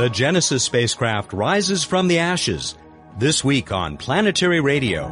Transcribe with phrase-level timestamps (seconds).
[0.00, 2.74] The Genesis spacecraft rises from the ashes.
[3.18, 5.06] This week on Planetary Radio.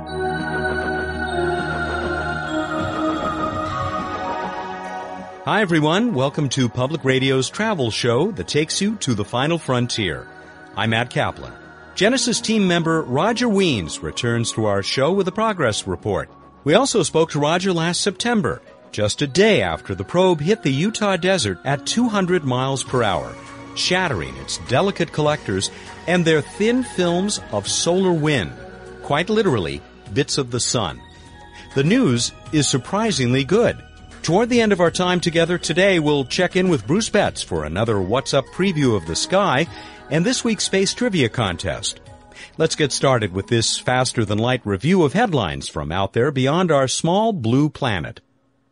[5.44, 10.26] Hi everyone, welcome to Public Radio's travel show that takes you to the final frontier.
[10.74, 11.52] I'm Matt Kaplan.
[11.94, 16.30] Genesis team member Roger Wiens returns to our show with a progress report.
[16.64, 20.72] We also spoke to Roger last September, just a day after the probe hit the
[20.72, 23.34] Utah desert at 200 miles per hour
[23.78, 25.70] shattering its delicate collectors
[26.06, 28.52] and their thin films of solar wind,
[29.02, 29.80] quite literally,
[30.12, 31.00] bits of the sun.
[31.74, 33.82] The news is surprisingly good.
[34.22, 37.64] Toward the end of our time together today, we'll check in with Bruce Betts for
[37.64, 39.66] another What's Up preview of the sky
[40.10, 42.00] and this week's Space Trivia Contest.
[42.56, 46.70] Let's get started with this faster than light review of headlines from out there beyond
[46.70, 48.20] our small blue planet.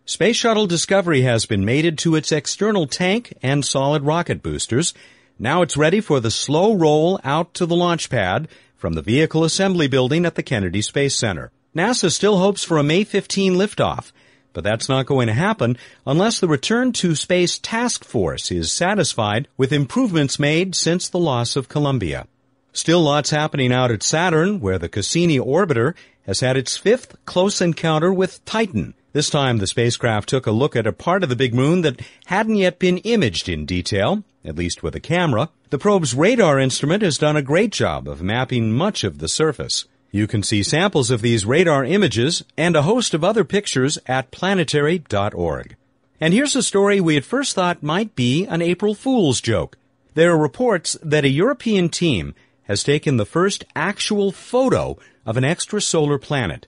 [0.09, 4.94] Space Shuttle Discovery has been mated to its external tank and solid rocket boosters.
[5.36, 9.42] Now it's ready for the slow roll out to the launch pad from the Vehicle
[9.42, 11.50] Assembly Building at the Kennedy Space Center.
[11.75, 14.12] NASA still hopes for a May 15 liftoff,
[14.53, 19.48] but that's not going to happen unless the Return to Space Task Force is satisfied
[19.56, 22.28] with improvements made since the loss of Columbia.
[22.72, 27.61] Still lots happening out at Saturn, where the Cassini orbiter has had its fifth close
[27.61, 31.36] encounter with Titan, this time the spacecraft took a look at a part of the
[31.36, 35.48] big moon that hadn't yet been imaged in detail, at least with a camera.
[35.70, 39.87] The probe's radar instrument has done a great job of mapping much of the surface.
[40.11, 44.31] You can see samples of these radar images and a host of other pictures at
[44.33, 45.77] planetary.org.
[46.20, 49.78] And here's a story we at first thought might be an April Fool's joke.
[50.12, 55.44] There are reports that a European team has taken the first actual photo of an
[55.44, 56.67] extrasolar planet.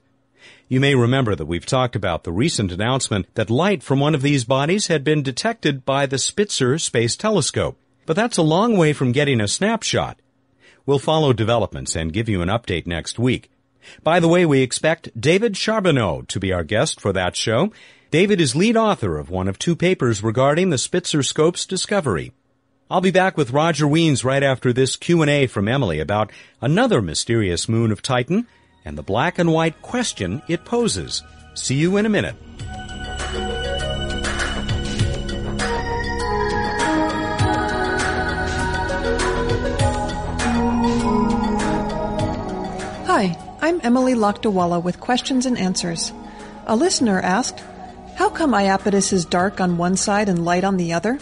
[0.71, 4.21] You may remember that we've talked about the recent announcement that light from one of
[4.21, 7.75] these bodies had been detected by the Spitzer Space Telescope.
[8.05, 10.19] But that's a long way from getting a snapshot.
[10.85, 13.49] We'll follow developments and give you an update next week.
[14.03, 17.73] By the way, we expect David Charbonneau to be our guest for that show.
[18.11, 22.31] David is lead author of one of two papers regarding the Spitzer Scope's discovery.
[22.91, 27.67] I'll be back with Roger Wiens right after this Q&A from Emily about another mysterious
[27.67, 28.45] moon of Titan,
[28.89, 31.21] and the black and white question it poses.
[31.53, 32.35] See you in a minute.
[43.05, 46.11] Hi, I'm Emily Lakdawalla with questions and answers.
[46.65, 47.63] A listener asked,
[48.15, 51.19] How come Iapetus is dark on one side and light on the other?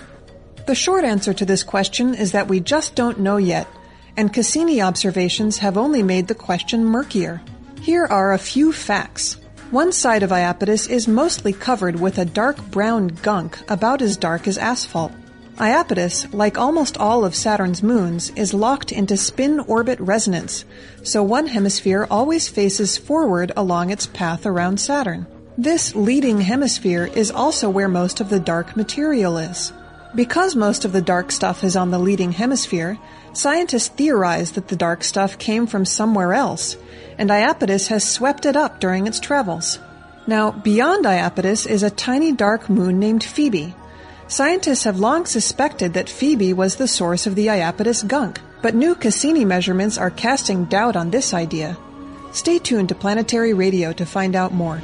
[0.67, 3.67] The short answer to this question is that we just don't know yet,
[4.15, 7.41] and Cassini observations have only made the question murkier.
[7.81, 9.37] Here are a few facts.
[9.71, 14.47] One side of Iapetus is mostly covered with a dark brown gunk about as dark
[14.47, 15.13] as asphalt.
[15.57, 20.65] Iapetus, like almost all of Saturn's moons, is locked into spin-orbit resonance,
[21.03, 25.25] so one hemisphere always faces forward along its path around Saturn.
[25.57, 29.71] This leading hemisphere is also where most of the dark material is.
[30.15, 32.97] Because most of the dark stuff is on the leading hemisphere,
[33.33, 36.77] scientists theorize that the dark stuff came from somewhere else,
[37.17, 39.79] and Iapetus has swept it up during its travels.
[40.25, 43.75] Now, beyond Iapetus is a tiny dark moon named Phoebe.
[44.27, 48.95] Scientists have long suspected that Phoebe was the source of the Iapetus gunk, but new
[48.95, 51.77] Cassini measurements are casting doubt on this idea.
[52.33, 54.81] Stay tuned to Planetary Radio to find out more.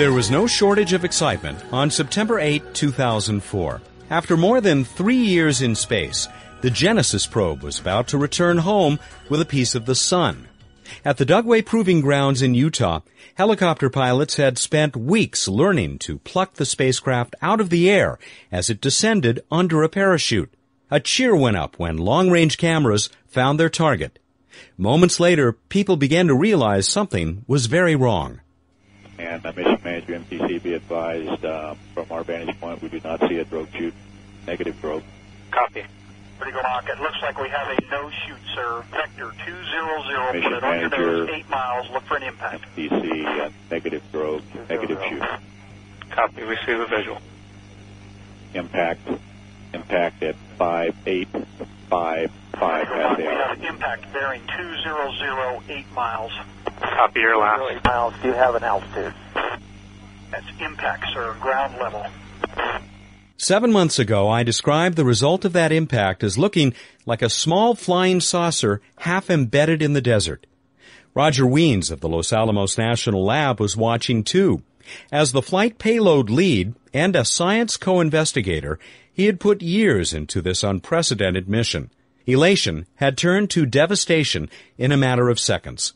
[0.00, 3.82] There was no shortage of excitement on September 8, 2004.
[4.08, 6.26] After more than three years in space,
[6.62, 10.48] the Genesis probe was about to return home with a piece of the sun.
[11.04, 13.00] At the Dugway Proving Grounds in Utah,
[13.34, 18.18] helicopter pilots had spent weeks learning to pluck the spacecraft out of the air
[18.50, 20.50] as it descended under a parachute.
[20.90, 24.18] A cheer went up when long-range cameras found their target.
[24.78, 28.40] Moments later, people began to realize something was very wrong
[29.20, 33.20] and uh, Mission Manager MPC be advised uh, from our vantage point, we do not
[33.28, 33.94] see a drogue chute.
[34.46, 35.02] Negative drogue.
[35.50, 35.84] Copy.
[36.38, 36.88] Pretty good lock.
[36.88, 38.82] It looks like we have a no chute, sir.
[38.90, 42.64] Vector 200, Mission put it on manager, your nose, 8 miles, look for an impact.
[42.76, 45.22] MTC, uh, negative drogue, negative chute.
[46.10, 47.20] Copy, we see the visual.
[48.54, 49.00] Impact,
[49.74, 51.28] impact at 5 8
[51.90, 52.88] five five.
[53.18, 56.32] We have impact bearing two zero zero eight miles.
[56.80, 57.62] Copy your last.
[57.70, 58.14] Eight miles.
[58.22, 59.12] Do you have an altitude?
[60.30, 61.36] That's impact, sir.
[61.40, 62.06] Ground level.
[63.36, 66.74] Seven months ago, I described the result of that impact as looking
[67.06, 70.46] like a small flying saucer half embedded in the desert.
[71.14, 74.62] Roger Wiens of the Los Alamos National Lab was watching too.
[75.10, 78.78] As the flight payload lead and a science co-investigator,
[79.20, 81.90] he had put years into this unprecedented mission.
[82.24, 85.92] Elation had turned to devastation in a matter of seconds.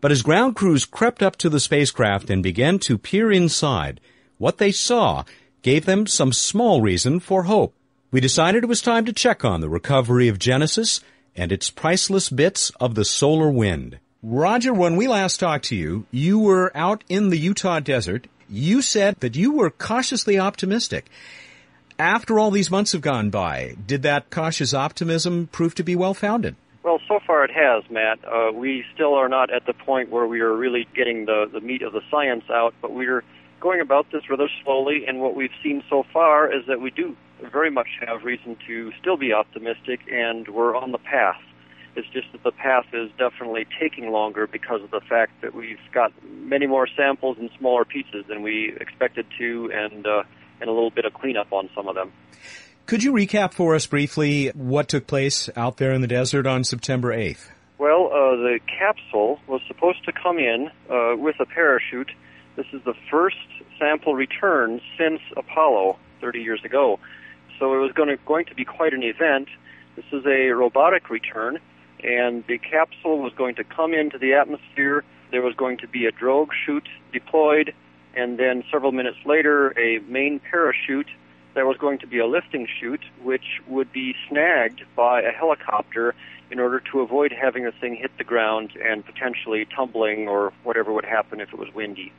[0.00, 4.00] But as ground crews crept up to the spacecraft and began to peer inside,
[4.38, 5.24] what they saw
[5.62, 7.74] gave them some small reason for hope.
[8.12, 11.00] We decided it was time to check on the recovery of Genesis
[11.34, 13.98] and its priceless bits of the solar wind.
[14.22, 18.28] Roger, when we last talked to you, you were out in the Utah desert.
[18.48, 21.10] You said that you were cautiously optimistic.
[22.02, 26.14] After all these months have gone by, did that cautious optimism prove to be well
[26.14, 26.56] founded?
[26.82, 28.18] Well, so far it has, Matt.
[28.24, 31.60] Uh, we still are not at the point where we are really getting the, the
[31.60, 33.22] meat of the science out, but we're
[33.60, 37.16] going about this rather slowly, and what we've seen so far is that we do
[37.52, 41.40] very much have reason to still be optimistic, and we're on the path.
[41.94, 45.78] It's just that the path is definitely taking longer because of the fact that we've
[45.94, 50.24] got many more samples and smaller pieces than we expected to, and uh,
[50.62, 52.10] and a little bit of cleanup on some of them.
[52.86, 56.64] Could you recap for us briefly what took place out there in the desert on
[56.64, 57.50] September 8th?
[57.78, 62.12] Well, uh, the capsule was supposed to come in uh, with a parachute.
[62.56, 63.36] This is the first
[63.78, 66.98] sample return since Apollo 30 years ago.
[67.58, 69.48] So it was going to, going to be quite an event.
[69.96, 71.58] This is a robotic return
[72.02, 75.04] and the capsule was going to come into the atmosphere.
[75.30, 77.74] There was going to be a drogue chute deployed,
[78.14, 81.08] and then several minutes later, a main parachute
[81.54, 86.14] that was going to be a lifting chute, which would be snagged by a helicopter
[86.50, 90.92] in order to avoid having the thing hit the ground and potentially tumbling or whatever
[90.92, 92.12] would happen if it was windy.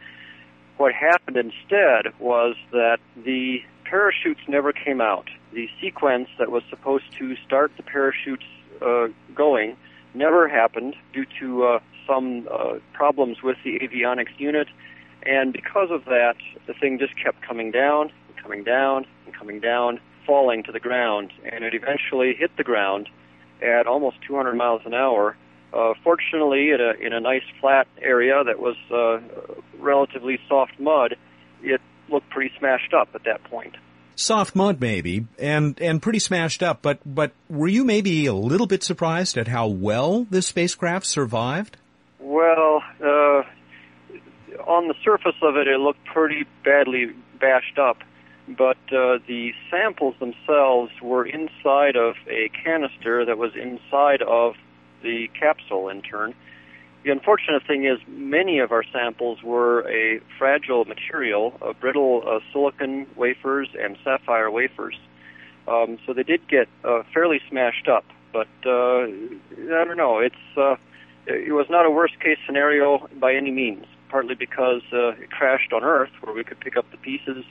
[0.78, 5.30] What happened instead was that the parachutes never came out.
[5.54, 8.45] The sequence that was supposed to start the parachutes
[8.81, 9.78] uh, going
[10.16, 14.68] never happened due to uh, some uh, problems with the avionics unit,
[15.25, 16.36] and because of that,
[16.68, 20.80] the thing just kept coming down and coming down and coming down, falling to the
[20.80, 23.10] ground, and it eventually hit the ground
[23.62, 25.38] at almost 200 miles an hour.
[25.74, 29.20] Uh, fortunately, in a, in a nice flat area that was uh,
[29.80, 31.16] relatively soft mud,
[31.64, 33.76] it looked pretty smashed up at that point.
[34.16, 38.68] Soft mud maybe and and pretty smashed up but but were you maybe a little
[38.68, 41.78] bit surprised at how well this spacecraft survived?
[42.19, 43.12] Well uh
[44.68, 47.98] on the surface of it it looked pretty badly bashed up
[48.57, 54.56] but uh, the samples themselves were inside of a canister that was inside of
[55.01, 56.33] the capsule in turn
[57.04, 63.07] the unfortunate thing is many of our samples were a fragile material, brittle uh, silicon
[63.18, 64.98] wafers and sapphire wafers.
[65.68, 70.19] Um, so they did get uh, fairly smashed up, but uh, I don't know.
[70.19, 70.75] It's uh,
[71.25, 73.86] it was not a worst case scenario by any means.
[74.13, 77.44] Partly because uh, it crashed on Earth, where we could pick up the pieces.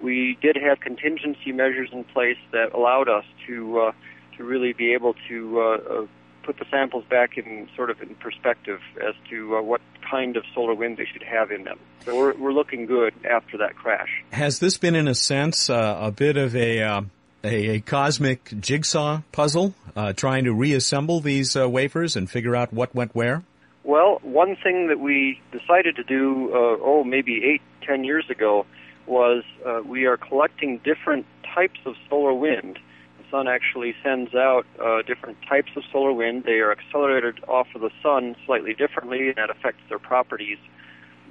[0.00, 3.92] We did have contingency measures in place that allowed us to uh,
[4.36, 6.06] to really be able to uh, uh,
[6.42, 10.42] put the samples back in sort of in perspective as to uh, what kind of
[10.56, 11.78] solar wind they should have in them.
[12.04, 14.10] So we're, we're looking good after that crash.
[14.32, 17.02] Has this been, in a sense, uh, a bit of a, uh,
[17.44, 22.72] a, a cosmic jigsaw puzzle, uh, trying to reassemble these uh, wafers and figure out
[22.72, 23.44] what went where?
[23.84, 28.64] Well, one thing that we decided to do, uh, oh, maybe eight, ten years ago,
[29.06, 29.42] was
[29.84, 32.78] we are collecting different types of solar wind
[33.18, 36.44] The sun actually sends out uh, different types of solar wind.
[36.44, 40.58] They are accelerated off of the sun slightly differently, and that affects their properties.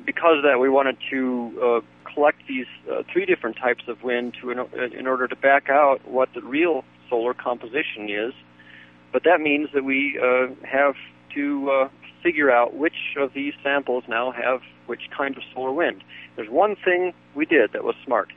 [0.05, 4.35] Because of that, we wanted to uh, collect these uh, three different types of wind
[4.41, 4.59] to in,
[4.93, 8.33] in order to back out what the real solar composition is.
[9.13, 10.95] But that means that we uh, have
[11.35, 11.89] to uh,
[12.23, 16.03] figure out which of these samples now have which kind of solar wind.
[16.35, 18.31] There's one thing we did that was smart,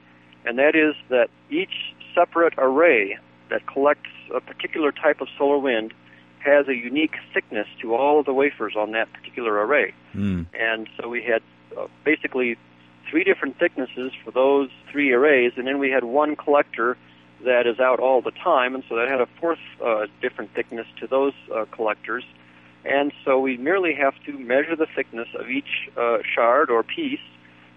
[0.45, 3.19] and that is that each separate array
[3.51, 5.93] that collects a particular type of solar wind
[6.39, 9.95] has a unique thickness to all of the wafers on that particular array.
[10.15, 10.47] Mm.
[10.53, 11.43] And so we had
[11.77, 12.57] uh, basically
[13.11, 16.97] three different thicknesses for those three arrays, and then we had one collector
[17.45, 20.87] that is out all the time, and so that had a fourth uh, different thickness
[21.01, 22.25] to those uh, collectors.
[22.85, 27.21] And so we merely have to measure the thickness of each uh, shard or piece.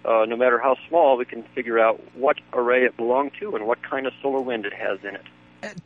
[0.05, 3.65] Uh, no matter how small, we can figure out what array it belonged to and
[3.65, 5.23] what kind of solar wind it has in it.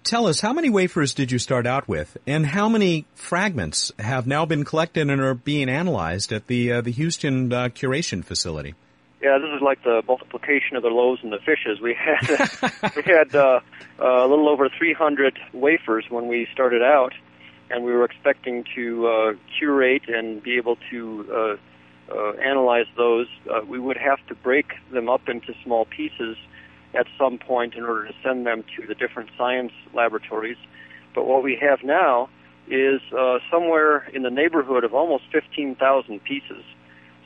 [0.04, 4.28] Tell us, how many wafers did you start out with, and how many fragments have
[4.28, 8.76] now been collected and are being analyzed at the uh, the Houston uh, curation facility?
[9.22, 11.80] Yeah, this is like the multiplication of the loaves and the fishes.
[11.80, 13.62] We had we had uh,
[14.00, 17.14] a little over 300 wafers when we started out,
[17.72, 21.56] and we were expecting to uh, curate and be able to uh,
[22.14, 26.38] uh, analyze those, uh, we would have to break them up into small pieces
[26.94, 30.58] at some point in order to send them to the different science laboratories.
[31.16, 32.30] But what we have now
[32.68, 36.64] is uh, somewhere in the neighborhood of almost 15,000 pieces.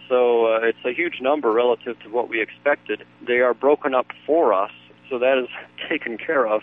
[0.07, 3.03] So uh, it's a huge number relative to what we expected.
[3.25, 4.71] They are broken up for us,
[5.09, 5.49] so that is
[5.89, 6.61] taken care of.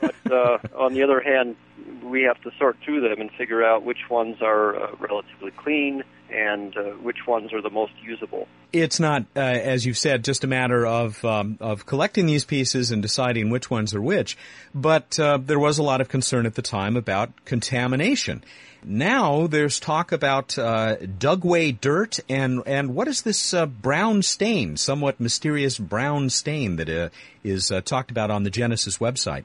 [0.00, 1.56] But uh, on the other hand,
[2.02, 6.02] we have to sort through them and figure out which ones are uh, relatively clean
[6.30, 8.46] and uh, which ones are the most usable.
[8.72, 12.90] It's not, uh, as you've said, just a matter of um, of collecting these pieces
[12.90, 14.36] and deciding which ones are which,
[14.74, 18.44] but uh, there was a lot of concern at the time about contamination.
[18.84, 25.18] Now there's talk about uh, dugway dirt and and what is this brown stain, somewhat
[25.18, 27.10] mysterious brown stain that
[27.42, 29.44] is talked about on the Genesis website.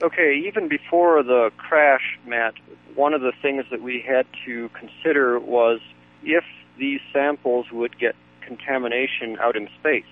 [0.00, 2.54] Okay, even before the crash, Matt,
[2.94, 5.80] one of the things that we had to consider was
[6.22, 6.44] if
[6.78, 10.04] these samples would get contamination out in space.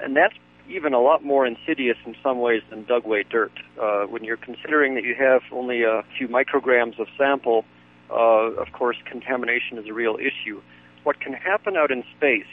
[0.00, 0.34] And that's
[0.68, 3.52] even a lot more insidious in some ways than dugway dirt.
[3.80, 7.64] Uh, when you're considering that you have only a few micrograms of sample,
[8.10, 10.62] uh, of course, contamination is a real issue.
[11.02, 12.46] What can happen out in space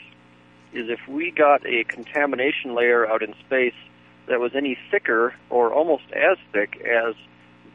[0.74, 3.76] is if we got a contamination layer out in space
[4.28, 7.16] that was any thicker or almost as thick as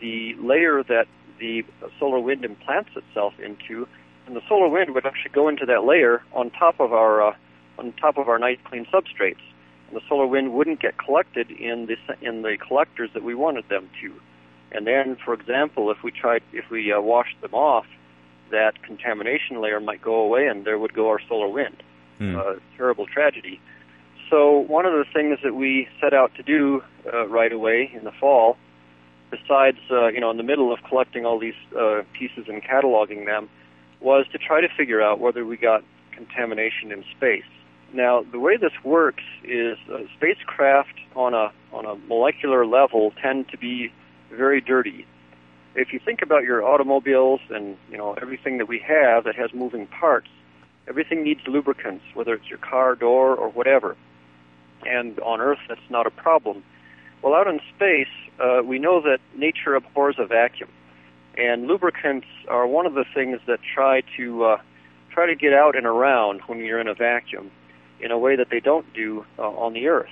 [0.00, 1.06] the layer that
[1.38, 1.64] the
[1.98, 3.86] solar wind implants itself into,
[4.26, 7.34] and the solar wind would actually go into that layer on top of our uh,
[7.78, 9.42] on top of our nice clean substrates.
[9.88, 13.68] And the solar wind wouldn't get collected in the in the collectors that we wanted
[13.68, 14.12] them to.
[14.72, 17.86] And then, for example, if we tried if we uh, washed them off,
[18.50, 21.82] that contamination layer might go away, and there would go our solar wind.
[22.20, 22.36] Mm.
[22.36, 23.60] Uh, terrible tragedy.
[24.30, 28.04] So one of the things that we set out to do uh, right away in
[28.04, 28.56] the fall,
[29.30, 33.26] besides uh, you know in the middle of collecting all these uh, pieces and cataloging
[33.26, 33.49] them,
[34.00, 37.45] was to try to figure out whether we got contamination in space.
[37.92, 43.49] Now the way this works is uh, spacecraft on a on a molecular level tend
[43.50, 43.92] to be
[44.33, 45.06] very dirty.
[45.76, 49.54] If you think about your automobiles and you know everything that we have that has
[49.54, 50.28] moving parts,
[50.88, 53.97] everything needs lubricants, whether it's your car door or whatever
[54.85, 56.62] and on Earth that's not a problem.
[57.23, 60.68] Well, out in space, uh, we know that nature abhors a vacuum,
[61.37, 64.61] and lubricants are one of the things that try to uh,
[65.11, 67.50] try to get out and around when you're in a vacuum
[68.00, 70.11] in a way that they don't do uh, on the Earth.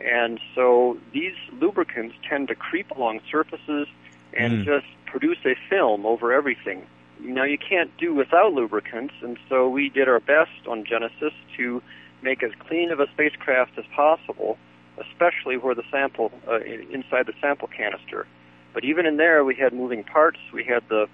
[0.00, 3.86] And so these lubricants tend to creep along surfaces
[4.32, 4.64] and mm.
[4.64, 6.86] just produce a film over everything.
[7.20, 11.82] Now you can't do without lubricants, and so we did our best on Genesis to
[12.22, 14.58] make as clean of a spacecraft as possible,
[14.98, 18.26] especially where the sample uh, inside the sample canister.
[18.74, 20.38] But even in there, we had moving parts.
[20.52, 21.08] We had the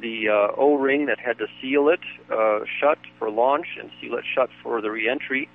[0.00, 4.24] the uh, O-ring that had to seal it uh, shut for launch and seal it
[4.34, 5.48] shut for the reentry.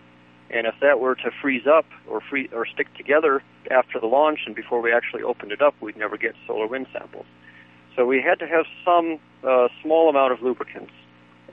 [0.50, 4.40] And if that were to freeze up or free or stick together after the launch
[4.46, 7.26] and before we actually opened it up, we'd never get solar wind samples.
[7.96, 10.94] So we had to have some uh, small amount of lubricants.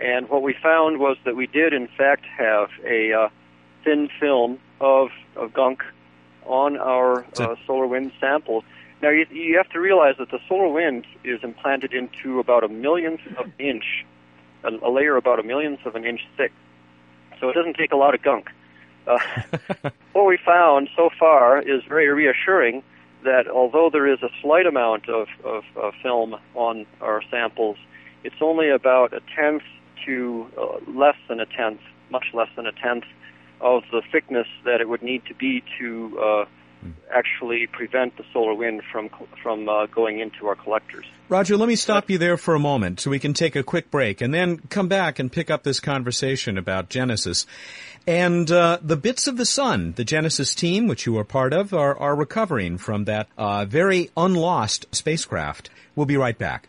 [0.01, 3.29] And what we found was that we did, in fact, have a uh,
[3.87, 5.83] thin film of, of gunk
[6.45, 8.65] on our uh, solar wind samples.
[9.01, 12.69] Now, you, you have to realize that the solar wind is implanted into about a
[12.69, 14.05] millionth of an inch,
[14.65, 16.53] a, a layer about a millionth of an inch thick.
[17.41, 18.51] So it doesn't take a lot of gunk.
[19.07, 19.19] Uh,
[20.13, 22.83] what we found so far is very reassuring
[23.25, 27.77] that although there is a slight amount of, of, of film on our samples,
[28.25, 29.63] it's only about a tenth
[30.07, 33.05] to uh, less than a tenth, much less than a tenth
[33.61, 36.45] of the thickness that it would need to be to uh,
[37.15, 39.11] actually prevent the solar wind from
[39.43, 41.07] from uh, going into our collectors.
[41.29, 43.91] Roger, let me stop you there for a moment so we can take a quick
[43.91, 47.47] break and then come back and pick up this conversation about Genesis.
[48.07, 51.75] And uh, the bits of the sun, the Genesis team, which you are part of,
[51.75, 55.71] are, are recovering from that uh, very unlost spacecraft.
[55.97, 56.69] We'll be right back.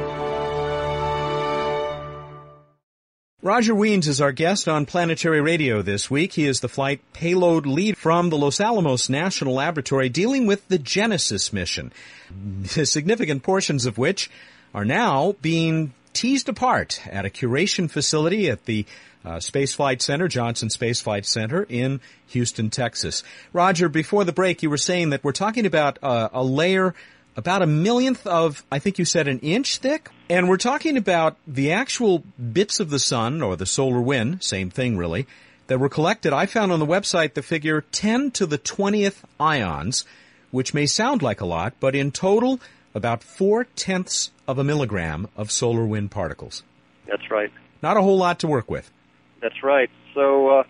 [3.43, 6.33] Roger Wiens is our guest on Planetary Radio this week.
[6.33, 10.77] He is the flight payload lead from the Los Alamos National Laboratory dealing with the
[10.77, 11.91] Genesis mission,
[12.65, 14.29] significant portions of which
[14.75, 18.85] are now being teased apart at a curation facility at the
[19.25, 23.23] uh, Space Flight Center, Johnson Space Flight Center in Houston, Texas.
[23.53, 26.93] Roger, before the break, you were saying that we're talking about uh, a layer
[27.35, 30.09] about a millionth of, I think you said an inch thick.
[30.29, 34.69] And we're talking about the actual bits of the sun or the solar wind, same
[34.69, 35.27] thing really,
[35.67, 36.33] that were collected.
[36.33, 40.05] I found on the website the figure 10 to the 20th ions,
[40.51, 42.59] which may sound like a lot, but in total,
[42.93, 46.63] about four tenths of a milligram of solar wind particles.
[47.07, 47.51] That's right.
[47.81, 48.91] Not a whole lot to work with.
[49.41, 49.89] That's right.
[50.13, 50.63] So uh,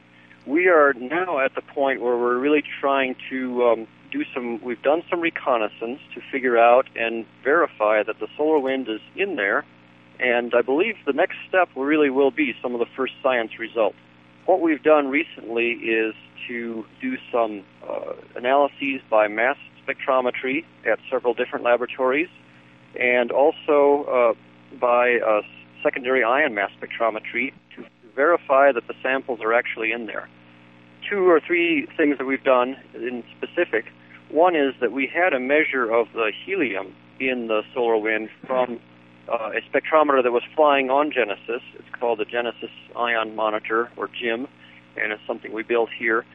[0.45, 4.61] we are now at the point where we're really trying to um, do some.
[4.63, 9.35] We've done some reconnaissance to figure out and verify that the solar wind is in
[9.35, 9.65] there,
[10.19, 13.97] and I believe the next step really will be some of the first science results.
[14.45, 16.13] What we've done recently is
[16.47, 22.29] to do some uh, analyses by mass spectrometry at several different laboratories,
[22.99, 25.41] and also uh, by uh,
[25.83, 30.29] secondary ion mass spectrometry to verify that the samples are actually in there.
[31.09, 33.85] Two or three things that we've done in specific.
[34.31, 38.79] One is that we had a measure of the helium in the solar wind from
[39.27, 41.61] uh, a spectrometer that was flying on Genesis.
[41.75, 44.47] It's called the Genesis Ion Monitor, or GIM,
[44.95, 46.25] and it's something we built here.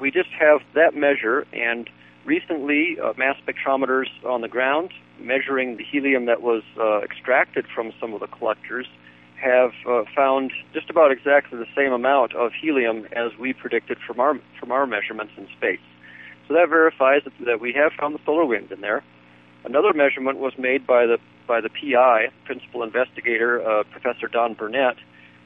[0.00, 1.88] We just have that measure, and
[2.24, 7.92] recently, uh, mass spectrometers on the ground measuring the helium that was uh, extracted from
[8.00, 8.86] some of the collectors
[9.40, 14.18] have uh, found just about exactly the same amount of helium as we predicted from
[14.18, 15.78] our from our measurements in space.
[16.46, 19.02] So that verifies that, that we have found the solar wind in there.
[19.64, 24.96] Another measurement was made by the by the PI, principal investigator, uh, Professor Don Burnett.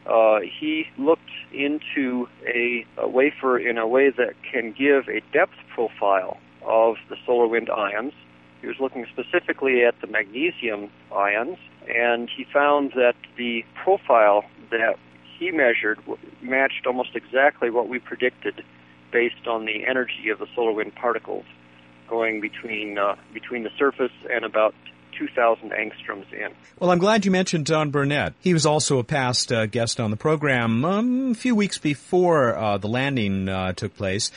[0.06, 5.56] Uh, he looked into a, a wafer in a way that can give a depth
[5.74, 8.12] profile of the solar wind ions.
[8.60, 11.58] He was looking specifically at the magnesium ions,
[11.88, 14.98] and he found that the profile that
[15.38, 15.98] he measured
[16.40, 18.64] matched almost exactly what we predicted
[19.12, 21.44] based on the energy of the solar wind particles
[22.08, 24.74] going between uh, between the surface and about
[25.18, 26.54] 2,000 angstroms in.
[26.78, 28.34] Well, I'm glad you mentioned Don Burnett.
[28.38, 32.56] He was also a past uh, guest on the program um, a few weeks before
[32.56, 34.30] uh, the landing uh, took place.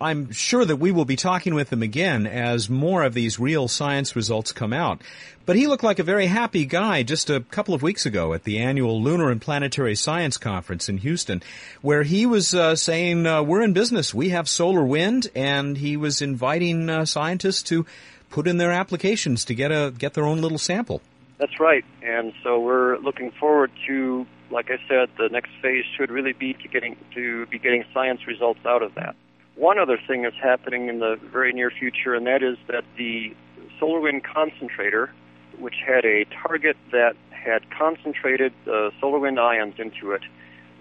[0.00, 3.66] I'm sure that we will be talking with him again as more of these real
[3.66, 5.02] science results come out.
[5.44, 8.44] But he looked like a very happy guy just a couple of weeks ago at
[8.44, 11.42] the annual Lunar and Planetary Science Conference in Houston,
[11.82, 14.14] where he was uh, saying, uh, We're in business.
[14.14, 17.84] We have solar wind, and he was inviting uh, scientists to
[18.30, 21.00] put in their applications to get a get their own little sample.
[21.38, 26.10] That's right, and so we're looking forward to, like I said, the next phase should
[26.10, 29.16] really be to getting to be getting science results out of that.
[29.58, 33.34] One other thing that's happening in the very near future, and that is that the
[33.78, 35.12] solar wind concentrator,
[35.58, 40.22] which had a target that had concentrated uh, solar wind ions into it,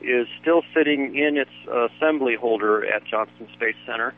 [0.02, 4.14] is still sitting in its assembly holder at Johnson Space Center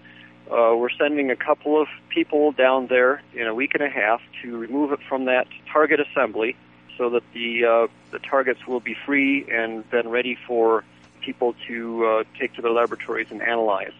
[0.50, 4.20] uh, we're sending a couple of people down there in a week and a half
[4.42, 6.56] to remove it from that target assembly
[6.98, 10.84] so that the uh, the targets will be free and then ready for
[11.22, 13.94] people to uh, take to their laboratories and analyze.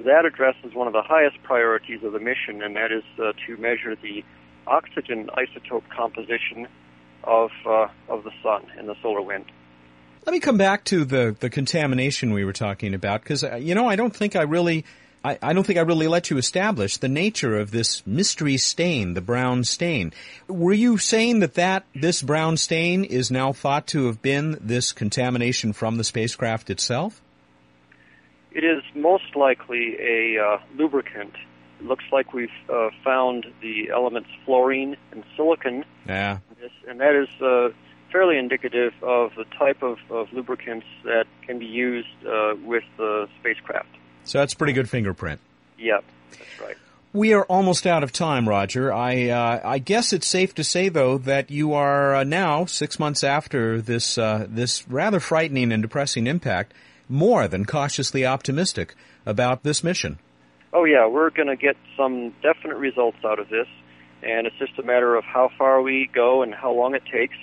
[0.00, 3.56] That addresses one of the highest priorities of the mission, and that is uh, to
[3.56, 4.24] measure the
[4.66, 6.66] oxygen isotope composition
[7.22, 9.46] of uh, of the sun and the solar wind.
[10.26, 13.74] Let me come back to the the contamination we were talking about because uh, you
[13.74, 14.84] know I don't think I really
[15.24, 19.14] I, I don't think I really let you establish the nature of this mystery stain,
[19.14, 20.12] the brown stain.
[20.48, 24.92] Were you saying that, that this brown stain is now thought to have been this
[24.92, 27.22] contamination from the spacecraft itself?
[28.54, 31.34] It is most likely a uh, lubricant.
[31.80, 35.84] It looks like we've uh, found the elements fluorine and silicon.
[36.06, 36.38] Yeah.
[36.88, 37.74] And that is uh,
[38.12, 43.28] fairly indicative of the type of, of lubricants that can be used uh, with the
[43.40, 43.88] spacecraft.
[44.22, 45.40] So that's pretty good fingerprint.
[45.78, 46.76] Yep, that's right.
[47.12, 48.92] We are almost out of time, Roger.
[48.92, 52.98] I uh, I guess it's safe to say, though, that you are uh, now six
[52.98, 56.72] months after this uh, this rather frightening and depressing impact,
[57.08, 58.94] more than cautiously optimistic
[59.26, 60.18] about this mission.
[60.72, 63.68] Oh yeah, we're going to get some definite results out of this,
[64.22, 67.36] and it's just a matter of how far we go and how long it takes.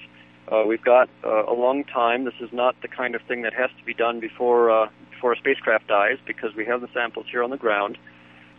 [0.52, 2.26] Uh, we've got uh, a long time.
[2.26, 5.34] This is not the kind of thing that has to be done before uh, before
[5.34, 7.98] a spacecraft dies because we have the samples here on the ground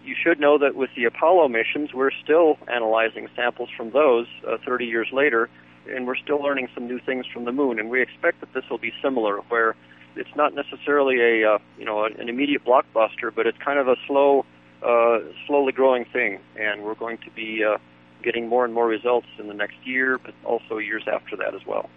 [0.04, 4.56] you should know that with the Apollo missions, we're still analyzing samples from those uh,
[4.64, 5.48] 30 years later,
[5.88, 7.78] and we're still learning some new things from the moon.
[7.78, 9.74] And we expect that this will be similar, where
[10.16, 13.96] it's not necessarily a uh, you know an immediate blockbuster, but it's kind of a
[14.06, 14.44] slow,
[14.82, 17.78] uh, slowly growing thing, and we're going to be uh,
[18.22, 21.66] getting more and more results in the next year, but also years after that as
[21.66, 21.88] well.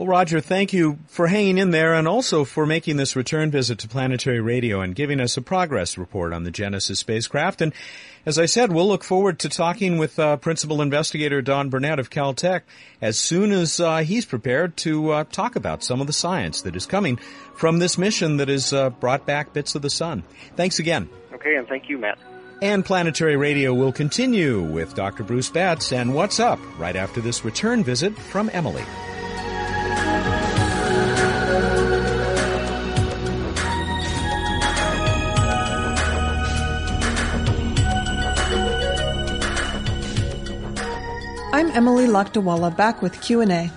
[0.00, 3.80] Well, Roger, thank you for hanging in there and also for making this return visit
[3.80, 7.60] to Planetary Radio and giving us a progress report on the Genesis spacecraft.
[7.60, 7.74] And
[8.24, 12.08] as I said, we'll look forward to talking with uh, Principal Investigator Don Burnett of
[12.08, 12.62] Caltech
[13.02, 16.76] as soon as uh, he's prepared to uh, talk about some of the science that
[16.76, 17.18] is coming
[17.54, 20.22] from this mission that has uh, brought back bits of the sun.
[20.56, 21.10] Thanks again.
[21.34, 22.18] Okay, and thank you, Matt.
[22.62, 25.24] And Planetary Radio will continue with Dr.
[25.24, 28.84] Bruce Betts and What's Up right after this return visit from Emily.
[41.60, 43.70] I'm Emily Lakdawalla back with Q&A.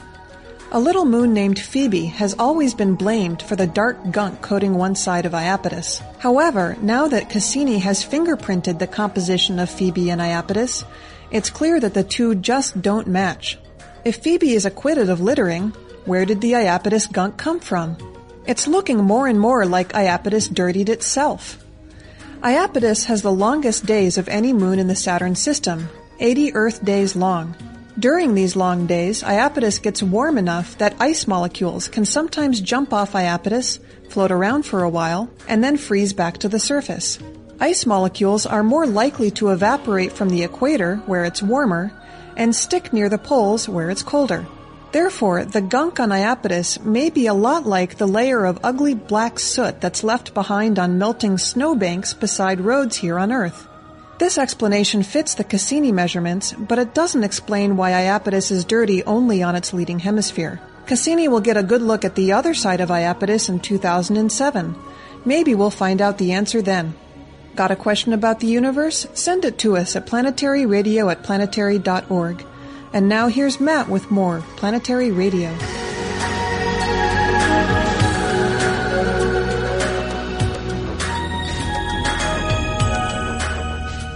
[0.72, 4.96] A little moon named Phoebe has always been blamed for the dark gunk coating one
[4.96, 6.00] side of Iapetus.
[6.20, 10.86] However, now that Cassini has fingerprinted the composition of Phoebe and Iapetus,
[11.30, 13.60] it's clear that the two just don't match.
[14.06, 15.72] If Phoebe is acquitted of littering,
[16.06, 17.98] where did the Iapetus gunk come from?
[18.48, 21.62] It's looking more and more like Iapetus dirtied itself.
[22.44, 25.90] Iapetus has the longest days of any moon in the Saturn system,
[26.22, 27.54] 80 Earth days long.
[28.04, 33.14] During these long days, Iapetus gets warm enough that ice molecules can sometimes jump off
[33.14, 37.18] Iapetus, float around for a while, and then freeze back to the surface.
[37.62, 41.94] Ice molecules are more likely to evaporate from the equator, where it's warmer,
[42.36, 44.46] and stick near the poles, where it's colder.
[44.92, 49.40] Therefore, the gunk on Iapetus may be a lot like the layer of ugly black
[49.40, 53.66] soot that's left behind on melting snowbanks beside roads here on Earth.
[54.20, 59.42] This explanation fits the Cassini measurements, but it doesn't explain why Iapetus is dirty only
[59.42, 60.62] on its leading hemisphere.
[60.86, 64.76] Cassini will get a good look at the other side of Iapetus in 2007.
[65.26, 66.94] Maybe we'll find out the answer then.
[67.56, 69.08] Got a question about the universe?
[69.14, 72.46] Send it to us at planetaryradio at planetary.org.
[72.94, 75.56] And now here's Matt with more Planetary Radio.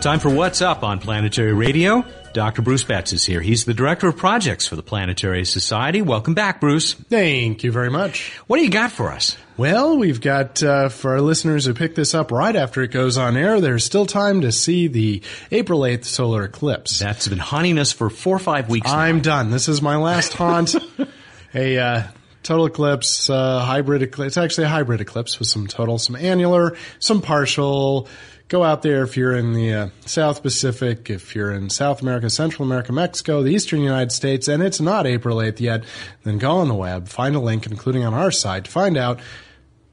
[0.08, 2.06] Time for What's Up on Planetary Radio.
[2.32, 2.62] Dr.
[2.62, 3.41] Bruce Betts is here.
[3.41, 6.02] He's the Director of Projects for the Planetary Society.
[6.02, 6.93] Welcome back, Bruce.
[6.93, 8.32] Thank you very much.
[8.48, 9.36] What do you got for us?
[9.58, 13.17] Well, we've got, uh, for our listeners who pick this up right after it goes
[13.17, 17.00] on air, there's still time to see the April 8th solar eclipse.
[17.00, 18.89] That's been haunting us for four or five weeks.
[18.89, 19.52] I'm done.
[19.52, 20.74] This is my last haunt.
[21.54, 22.04] a, uh,
[22.43, 24.30] total eclipse, uh, hybrid eclipse.
[24.30, 28.08] It's actually a hybrid eclipse with some total, some annular, some partial.
[28.48, 32.30] Go out there if you're in the uh, South Pacific, if you're in South America,
[32.30, 35.84] Central America, Mexico, the Eastern United States, and it's not April 8th yet,
[36.24, 39.20] then go on the web, find a link, including on our site, to find out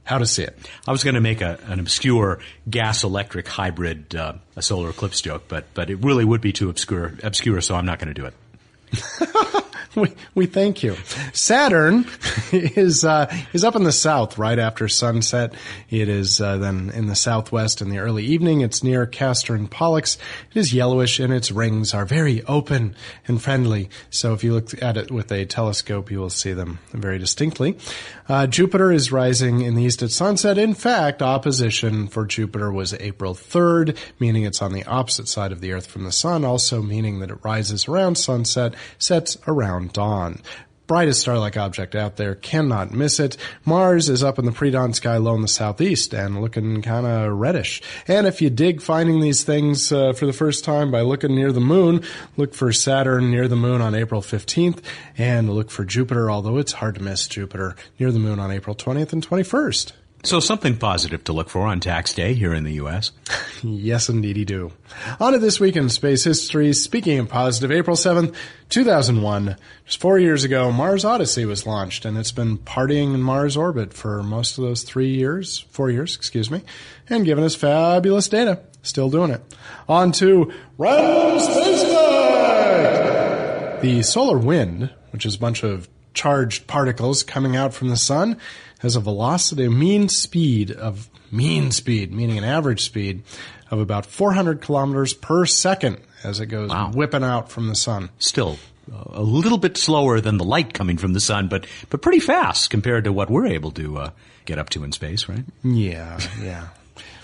[0.05, 0.57] how to see it.
[0.87, 2.39] I was going to make a, an obscure
[2.71, 6.69] gas electric hybrid uh, a solar eclipse joke, but but it really would be too
[6.69, 9.65] obscure obscure, so I'm not going to do it.
[9.97, 10.97] we, we thank you.
[11.35, 12.07] Saturn
[12.53, 15.53] is uh, is up in the south right after sunset.
[15.91, 18.61] It is uh, then in the southwest in the early evening.
[18.61, 20.17] It's near Castor and Pollux.
[20.51, 22.95] It is yellowish and its rings are very open
[23.27, 23.91] and friendly.
[24.11, 27.77] So if you look at it with a telescope, you will see them very distinctly.
[28.29, 30.57] Uh, Jupiter is rising in the east at sunset.
[30.57, 35.61] In fact, opposition for Jupiter was April 3rd, meaning it's on the opposite side of
[35.61, 40.41] the Earth from the Sun, also meaning that it rises around sunset, sets around dawn
[40.87, 42.35] brightest star-like object out there.
[42.35, 43.37] Cannot miss it.
[43.65, 47.33] Mars is up in the pre-dawn sky low in the southeast and looking kind of
[47.33, 47.83] reddish.
[48.07, 51.53] And if you dig finding these things uh, for the first time by looking near
[51.53, 52.03] the moon,
[52.37, 54.81] look for Saturn near the moon on April 15th
[55.17, 58.77] and look for Jupiter, although it's hard to miss Jupiter near the moon on April
[58.77, 59.93] 20th and 21st.
[60.25, 63.13] So something positive to look for on tax day here in the U.S.
[63.63, 64.73] yes, indeedy do.
[65.21, 66.73] On to this week in space history.
[66.73, 68.35] Speaking of positive, April 7th,
[68.71, 73.55] 2001, just four years ago, Mars Odyssey was launched, and it's been partying in Mars
[73.55, 76.63] orbit for most of those three years, four years, excuse me,
[77.11, 78.61] and giving us fabulous data.
[78.81, 79.43] Still doing it.
[79.91, 83.83] On to Random Space Fact!
[83.83, 88.39] The solar wind, which is a bunch of charged particles coming out from the sun,
[88.85, 93.23] has a velocity, a mean speed of mean speed, meaning an average speed
[93.71, 96.91] of about 400 kilometers per second as it goes wow.
[96.93, 98.11] whipping out from the sun.
[98.19, 98.59] Still
[99.13, 102.71] a little bit slower than the light coming from the sun, but but pretty fast
[102.71, 104.11] compared to what we're able to uh,
[104.45, 105.45] get up to in space, right?
[105.63, 106.69] Yeah, yeah.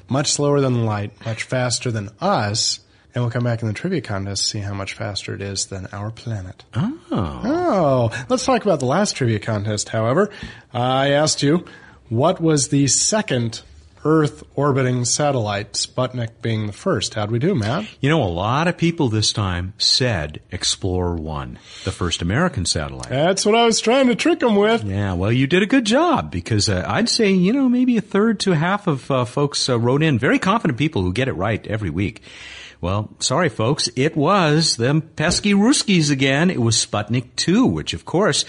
[0.09, 2.81] much slower than the light, much faster than us.
[3.15, 5.67] And we'll come back in the trivia contest to see how much faster it is
[5.67, 6.65] than our planet.
[6.75, 6.99] Oh.
[7.11, 8.25] Oh.
[8.29, 10.31] Let's talk about the last trivia contest, however.
[10.73, 11.65] I asked you,
[12.09, 13.63] what was the second
[14.05, 17.15] Earth orbiting satellite, Sputnik being the first.
[17.15, 17.87] How'd we do, Matt?
[18.01, 23.11] You know, a lot of people this time said Explorer 1, the first American satellite.
[23.11, 24.85] That's what I was trying to trick them with.
[24.85, 28.03] Yeah, well, you did a good job because uh, I'd say, you know, maybe a
[28.03, 30.19] third to half of uh, folks uh, wrote in.
[30.19, 32.23] Very confident people who get it right every week.
[32.81, 36.49] Well, sorry folks, it was them pesky Ruskies again.
[36.49, 38.47] It was Sputnik 2, which of course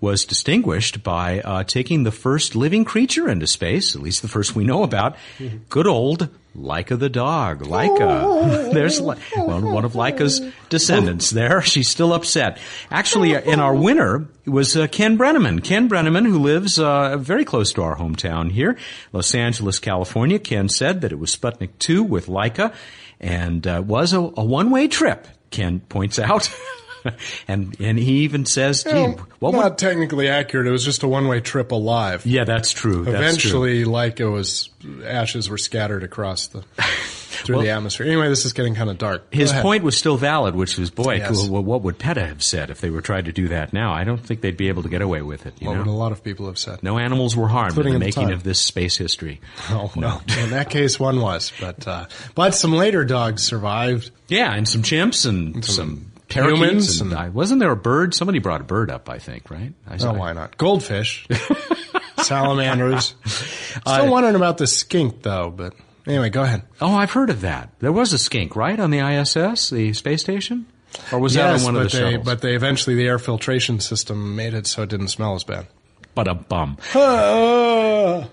[0.00, 4.54] was distinguished by uh, taking the first living creature into space, at least the first
[4.54, 5.16] we know about,
[5.68, 7.62] good old Laika the dog.
[7.62, 8.72] Laika.
[8.74, 11.62] There's one of Laika's descendants there.
[11.62, 12.58] She's still upset.
[12.90, 15.64] Actually, uh, in our winner was uh, Ken Brenneman.
[15.64, 18.76] Ken Brenneman, who lives uh, very close to our hometown here,
[19.12, 20.38] Los Angeles, California.
[20.38, 22.74] Ken said that it was Sputnik 2 with Laika
[23.22, 25.26] and uh, was a, a one-way trip.
[25.50, 26.52] Ken points out.
[27.48, 29.78] and and he even says, "Gee, well, what not would...
[29.78, 30.66] technically accurate.
[30.66, 33.02] It was just a one-way trip alive." Yeah, that's true.
[33.02, 33.92] Eventually, that's true.
[33.92, 34.70] like it was
[35.04, 36.64] ashes were scattered across the
[37.42, 38.06] through well, the atmosphere.
[38.06, 39.32] Anyway, this is getting kind of dark.
[39.32, 41.46] His point was still valid, which was, boy, yes.
[41.46, 43.92] what would PETA have said if they were trying to do that now?
[43.92, 45.54] I don't think they'd be able to get away with it.
[45.60, 45.78] You what know?
[45.80, 46.82] would a lot of people have said?
[46.82, 49.40] No animals were harmed Including in the making the of this space history.
[49.70, 50.20] Oh, no.
[50.38, 54.10] in that case, one was, but uh, but some later dogs survived.
[54.28, 57.00] Yeah, and some chimps and some, some parakeets.
[57.00, 58.14] And, and wasn't there a bird?
[58.14, 59.72] Somebody brought a bird up, I think, right?
[59.86, 60.56] I oh, why not?
[60.56, 61.26] Goldfish,
[62.18, 63.14] salamanders.
[63.24, 65.74] Still uh, wondering about the skink, though, but
[66.06, 66.62] Anyway, go ahead.
[66.80, 67.70] Oh, I've heard of that.
[67.78, 70.66] There was a skink, right, on the ISS, the space station?
[71.12, 72.24] Or was yes, that on one of the they, shuttles?
[72.24, 75.66] But they eventually, the air filtration system made it so it didn't smell as bad.
[76.14, 76.76] But a bum.
[76.94, 78.28] Ah!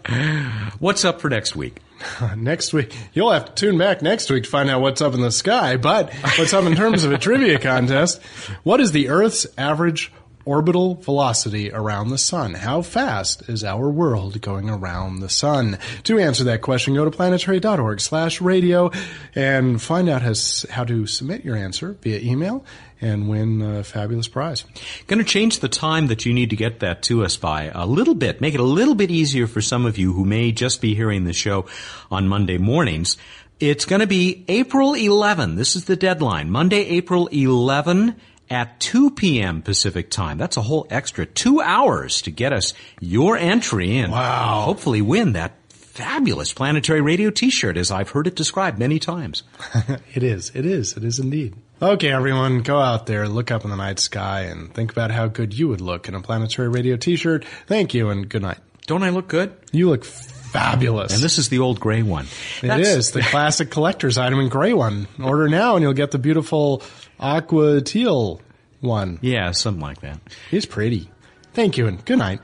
[0.79, 1.79] what's up for next week?
[2.35, 5.21] next week, you'll have to tune back next week to find out what's up in
[5.21, 5.77] the sky.
[5.77, 8.21] But what's up in terms of a trivia contest?
[8.63, 10.11] What is the Earth's average
[10.49, 12.55] orbital velocity around the sun.
[12.55, 15.77] How fast is our world going around the sun?
[16.05, 18.89] To answer that question, go to planetary.org slash radio
[19.35, 22.65] and find out how to submit your answer via email
[22.99, 24.65] and win a fabulous prize.
[25.05, 27.85] Going to change the time that you need to get that to us by a
[27.85, 30.81] little bit, make it a little bit easier for some of you who may just
[30.81, 31.67] be hearing the show
[32.09, 33.17] on Monday mornings.
[33.59, 35.57] It's going to be April 11.
[35.57, 36.49] This is the deadline.
[36.49, 38.15] Monday, April 11
[38.49, 39.61] at 2 p.m.
[39.61, 40.37] Pacific time.
[40.37, 44.63] That's a whole extra two hours to get us your entry and wow.
[44.65, 49.43] hopefully win that fabulous planetary radio t-shirt as I've heard it described many times.
[50.13, 50.51] it is.
[50.55, 50.95] It is.
[50.95, 51.55] It is indeed.
[51.81, 55.27] Okay, everyone, go out there, look up in the night sky and think about how
[55.27, 57.45] good you would look in a planetary radio t-shirt.
[57.67, 58.59] Thank you and good night.
[58.85, 59.53] Don't I look good?
[59.71, 61.13] You look fabulous.
[61.13, 62.25] And this is the old gray one.
[62.61, 62.79] That's...
[62.79, 65.07] It is the classic collector's item in gray one.
[65.21, 66.81] Order now and you'll get the beautiful
[67.19, 68.41] aqua teal
[68.81, 69.19] one.
[69.21, 70.19] Yeah, something like that.
[70.49, 71.09] He's pretty.
[71.53, 72.39] Thank you and good night.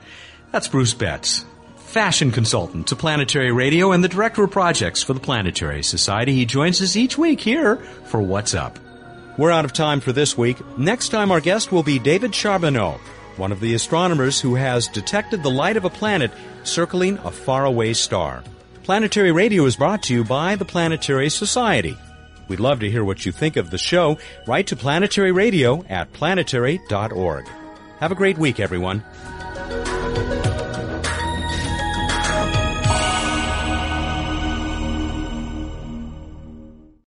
[0.52, 1.44] That's Bruce Betts,
[1.76, 6.34] fashion consultant to Planetary Radio and the director of projects for the Planetary Society.
[6.34, 8.78] He joins us each week here for What's Up.
[9.38, 10.56] We're out of time for this week.
[10.78, 12.98] Next time, our guest will be David Charbonneau,
[13.36, 16.30] one of the astronomers who has detected the light of a planet
[16.64, 18.42] circling a faraway star.
[18.82, 21.98] Planetary Radio is brought to you by the Planetary Society.
[22.48, 24.18] We'd love to hear what you think of the show.
[24.46, 27.46] Write to Planetary Radio at planetary.org.
[28.00, 29.02] Have a great week, everyone.